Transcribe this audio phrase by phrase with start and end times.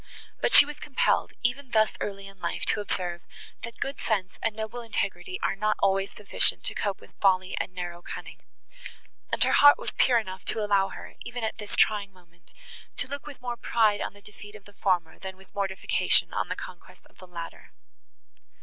[0.41, 3.21] But she was compelled, even thus early in life, to observe,
[3.61, 7.71] that good sense and noble integrity are not always sufficient to cope with folly and
[7.71, 8.39] narrow cunning;
[9.31, 12.51] and her heart was pure enough to allow her, even at this trying moment,
[12.95, 16.47] to look with more pride on the defeat of the former, than with mortification on
[16.49, 17.71] the conquests of the latter.